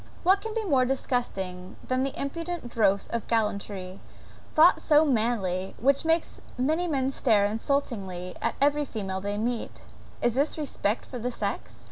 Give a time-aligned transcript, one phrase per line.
[0.23, 3.99] What can be more disgusting than that impudent dross of gallantry,
[4.55, 9.81] thought so manly, which makes many men stare insultingly at every female they meet?
[10.19, 11.79] Is this respect for the sex?